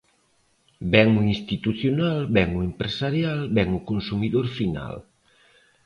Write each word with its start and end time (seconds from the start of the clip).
Ben 0.93 1.07
o 1.19 1.21
institucional, 1.33 2.19
ben 2.37 2.49
o 2.57 2.59
empresarial, 2.69 3.39
ben 3.57 3.69
o 3.77 3.85
consumidor 3.89 4.45
final. 4.57 4.95